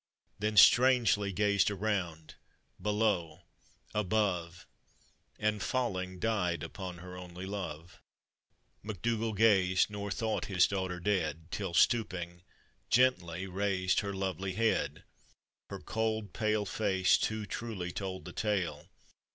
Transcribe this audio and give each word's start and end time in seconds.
Then 0.39 0.57
strangely 0.57 1.31
gazed 1.31 1.69
around, 1.69 2.33
below, 2.81 3.43
above! 3.93 4.65
And 5.37 5.61
falling, 5.61 6.17
died 6.17 6.63
upon 6.63 6.97
her 6.97 7.15
only 7.15 7.45
love. 7.45 8.01
MacDougall 8.81 9.33
gazed, 9.33 9.91
nor 9.91 10.09
thought 10.09 10.45
his 10.45 10.65
daughter 10.65 10.99
dead; 10.99 11.51
Till 11.51 11.75
stooping, 11.75 12.41
gently 12.89 13.45
raised 13.45 13.99
her 13.99 14.11
lovely 14.11 14.53
head: 14.53 15.03
Her 15.69 15.79
cold, 15.79 16.33
pale 16.33 16.65
face, 16.65 17.15
too 17.15 17.45
truly 17.45 17.91
told 17.91 18.25
the 18.25 18.33
tale. 18.33 18.87